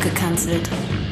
[0.00, 0.68] abgekanzelt.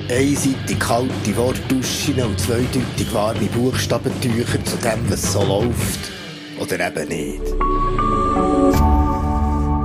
[0.08, 6.10] Einseitig kalte Wortduschen und zweideutig warme Buchstabentücher zu dem, was so läuft.
[6.58, 7.42] Oder eben nicht.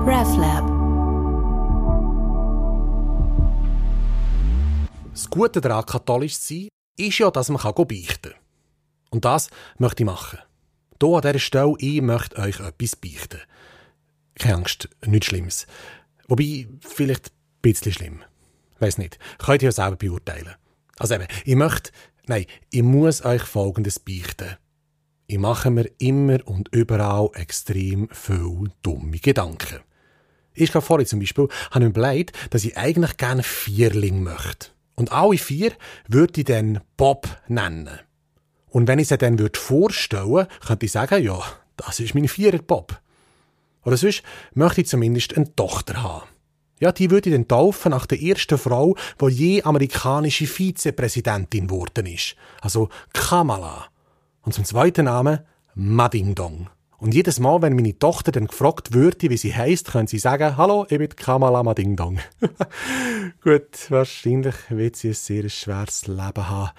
[0.08, 0.71] RefLab.
[5.12, 8.40] Das Gute daran, katholisch zu sein, ist ja, dass man beichten kann.
[9.12, 10.40] Und das möchte ich machen.
[11.02, 13.41] Hier an dieser Stelle, ich möchte euch etwas beichten.
[14.35, 15.67] Keine Angst, nichts Schlimmes.
[16.27, 18.23] Wobei, vielleicht ein bisschen schlimm.
[18.84, 19.18] Weiß nicht.
[19.38, 20.55] Könnt ihr ja selber beurteilen.
[20.98, 21.92] Also eben, ich möchte,
[22.28, 24.58] nein, ich muss euch Folgendes beichten.
[25.26, 29.80] Ich mache mir immer und überall extrem viel dumme Gedanken.
[30.54, 34.72] Ich glaube, vorhin zum Beispiel habe mir überlegt, dass ich eigentlich gerne Vierling möchte.
[34.95, 35.72] Und alle vier
[36.09, 38.02] würde ich dann Bob nennen.
[38.68, 41.42] Und wenn ich sie dann würde vorstellen, könnte ich sagen, ja,
[41.78, 43.00] das ist mein Vierer Bob.
[43.86, 44.23] Oder sonst
[44.54, 46.33] möchte ich zumindest eine Tochter haben.
[46.84, 52.36] Ja, die würde dann taufen nach der ersten Frau, die je amerikanische Vizepräsidentin geworden ist.
[52.59, 53.86] Also Kamala.
[54.42, 55.40] Und zum zweiten Namen
[55.75, 56.67] Madingdong.
[56.98, 60.58] Und jedes Mal, wenn meine Tochter dann gefragt würde, wie sie heißt, können sie sagen,
[60.58, 62.20] hallo, ich bin Kamala Madingdong.
[63.42, 66.72] Gut, wahrscheinlich wird sie ein sehr schweres Leben haben.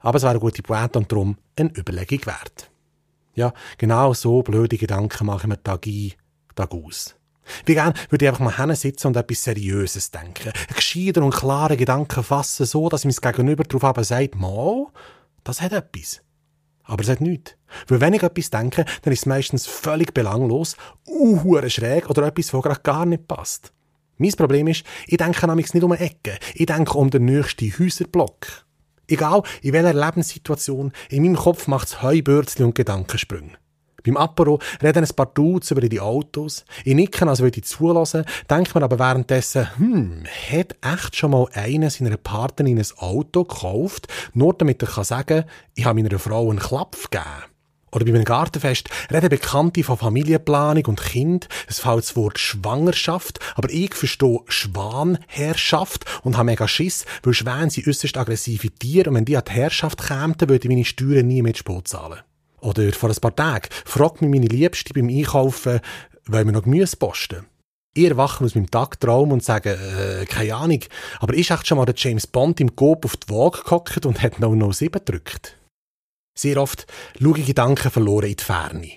[0.00, 2.72] Aber es wäre eine gute Pointe und darum eine Überlegung wert.
[3.36, 6.12] Ja, genau so blöde Gedanken mache ich mir Tag ein,
[6.56, 7.14] Tag aus.
[7.66, 10.52] Wie gern würde ich einfach mal hinsitzen und etwas Seriöses denken.
[10.74, 14.86] Gescheiter und klaren Gedanken fassen, so, dass mein Gegenüber darauf aber sagt, mal,
[15.42, 16.20] das hat etwas.
[16.84, 17.56] Aber es hat nichts.
[17.88, 22.52] Weil wenn ich etwas denke, dann ist es meistens völlig belanglos, uhuere schräg oder etwas,
[22.52, 23.72] was gerade gar nicht passt.
[24.16, 26.38] Mein Problem ist, ich denke nämlich nicht um eine Ecke.
[26.54, 28.64] Ich denke um den nächsten Häuserblock.
[29.08, 33.52] Egal, in welcher Lebenssituation, in meinem Kopf macht es Heubürzli und Gedankensprünge.
[34.04, 36.64] Beim Apero reden ein paar Dudes über die Autos.
[36.84, 41.48] Ich nicke, als würde ich zulassen, denkt man aber währenddessen, hm, hat echt schon mal
[41.54, 46.50] einer seiner Partnerin ein Auto gekauft, nur damit er kann sagen, ich habe meiner Frau
[46.50, 47.54] einen Klapp gegeben.
[47.94, 51.48] Oder bei einem Gartenfest reden Bekannte von Familienplanung und Kind.
[51.68, 57.70] Es fällt das Wort Schwangerschaft, aber ich verstehe Schwanherrschaft und habe mega Schiss, weil Schwäne
[57.70, 61.28] sind äußerst aggressive Tiere und wenn die an die Herrschaft kämen, würde ich meine Steuern
[61.28, 62.18] nie mit Sport zahlen.
[62.64, 65.80] Oder vor ein paar Tagen fragt mich meine Liebste beim Einkaufen,
[66.26, 67.44] wollen wir noch Gemüse posten?
[67.92, 70.80] Ich erwache aus meinem Tagtraum und sage, äh, keine Ahnung,
[71.20, 74.20] aber ist echt schon mal der James Bond im Coop auf die Waage gehockt und
[74.22, 75.58] hat noch 07 gedrückt?
[76.36, 76.86] Sehr oft
[77.20, 78.92] schaue ich Gedanken verloren in die Ferne.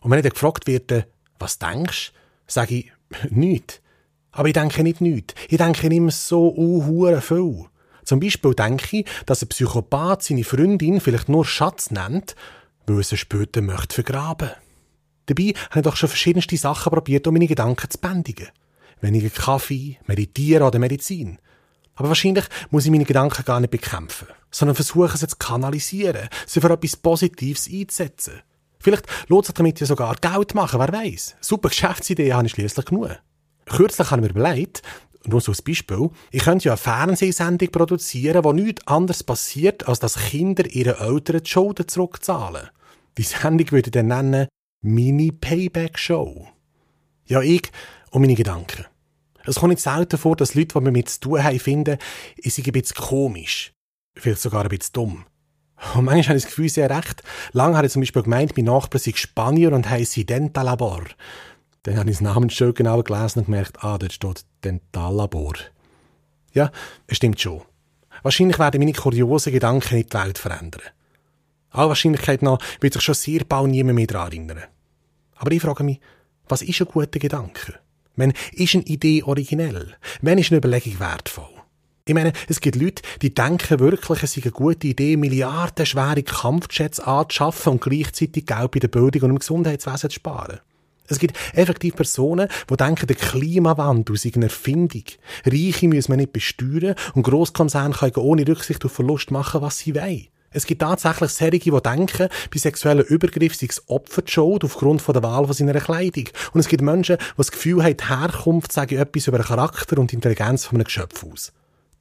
[0.00, 1.08] Und wenn ich dann gefragt werde,
[1.38, 2.12] was denkst,
[2.46, 2.92] sage ich,
[3.30, 3.80] nichts.
[4.30, 5.34] Aber ich denke nicht nichts.
[5.48, 7.66] Ich denke immer so uh, viel.
[8.04, 12.34] Zum Beispiel denke ich, dass ein Psychopath seine Freundin vielleicht nur Schatz nennt,
[13.00, 14.50] sie später möchte vergraben.
[15.26, 18.48] Dabei habe ich doch schon verschiedenste Sachen probiert, um meine Gedanken zu bändigen.
[19.00, 21.38] Weniger Kaffee, Meditieren oder Medizin.
[21.94, 26.60] Aber wahrscheinlich muss ich meine Gedanken gar nicht bekämpfen, sondern versuchen, sie zu kanalisieren, sie
[26.60, 28.42] für etwas Positives einzusetzen.
[28.78, 31.36] Vielleicht lohnt sich damit ja sogar Geld machen, wer weiß.
[31.40, 33.10] Super Geschäftsidee habe ich schließlich genug.
[33.66, 34.82] Kürzlich habe ich mir überlegt,
[35.24, 40.00] nur so als Beispiel, ich könnte ja eine Fernsehsendung produzieren, wo nichts anderes passiert, als
[40.00, 42.70] dass Kinder ihren Eltern die Schulden zurückzahlen.
[43.18, 44.48] Die Sendung würde dann nennen
[44.80, 46.48] Mini Payback Show.
[47.26, 47.70] Ja, ich
[48.10, 48.86] und meine Gedanken.
[49.44, 51.98] Es kommt nicht selten vor, dass Leute, die mit mir zu tun haben, finden,
[52.36, 53.72] ich sei ein bisschen komisch.
[54.14, 55.24] Vielleicht sogar ein bisschen dumm.
[55.94, 57.22] Und manchmal habe ich das Gefühl, sehr recht.
[57.52, 61.04] Lange habe ich zum Beispiel gemeint, mein Nachbar sei Spanier und heisse Dentalabor.
[61.82, 65.54] Dann habe ich das Namensschild genau gelesen und gemerkt, ah, dort steht Dentallabor.
[66.52, 66.70] Ja,
[67.08, 67.62] es stimmt schon.
[68.22, 70.82] Wahrscheinlich werden meine kuriosen Gedanken nicht die Welt verändern.
[71.72, 74.64] Alle Wahrscheinlichkeit nach wird sich schon sehr bald niemand mehr daran erinnern.
[75.36, 76.00] Aber ich frage mich,
[76.48, 77.80] was ist ein guter Gedanke?
[78.14, 79.96] Wenn ist eine Idee originell?
[80.20, 81.48] Wenn ist eine Überlegung wertvoll?
[82.04, 86.98] Ich meine, es gibt Leute, die denken wirklich, es sei eine gute Idee, milliardenschwere Kampfjets
[87.00, 90.58] anzuschaffen und gleichzeitig Geld bei der Bildung und im Gesundheitswesen zu sparen.
[91.06, 95.04] Es gibt effektiv Personen, die denken, der Klimawandel sei eine Erfindung.
[95.44, 99.94] Reiche müssen man nicht besteuern und Grosskonzerne können ohne Rücksicht auf Verlust machen, was sie
[99.94, 100.28] wollen.
[100.52, 105.14] Es gibt tatsächlich solche, die denken, bei sexuellen Übergriffen sei das Opfer Schuld aufgrund von
[105.14, 106.28] der Wahl von seiner Kleidung.
[106.52, 109.98] Und es gibt Menschen, die das Gefühl haben, die Herkunft sage etwas über den Charakter
[109.98, 111.52] und die Intelligenz von einem Geschöpf aus.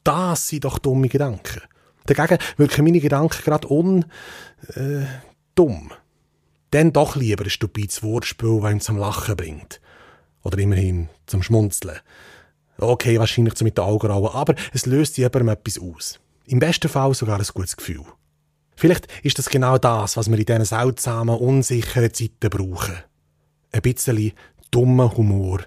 [0.03, 1.62] Das sind doch dumme Gedanken.
[2.06, 4.06] Dagegen wirken meine Gedanken gerade un...
[4.75, 5.06] Äh,
[5.56, 5.92] dumm.
[6.71, 9.81] Dann doch lieber ein stupides Wortspiel, das ihm zum Lachen bringt.
[10.44, 12.00] Oder immerhin zum Schmunzeln.
[12.77, 16.19] Okay, wahrscheinlich so mit den Augenbrauen, aber es löst jemandem etwas aus.
[16.45, 18.06] Im besten Fall sogar ein gutes Gefühl.
[18.81, 22.95] Vielleicht ist das genau das, was wir in diesen seltsamen, unsicheren Zeiten brauchen.
[23.72, 24.31] Ein bisschen
[24.72, 25.60] dummer Humor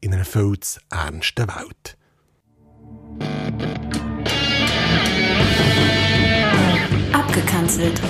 [0.00, 1.98] in einer völlig ernsten Welt.
[7.12, 8.00] Abgekanzelt.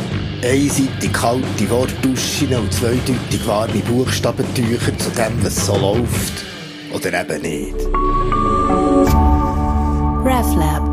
[0.42, 6.44] Einseitig kalte Wortduschen und zweideutig warme Buchstabentücher zu dem, was so läuft.
[6.92, 7.86] Oder eben nicht.
[10.22, 10.83] RefLab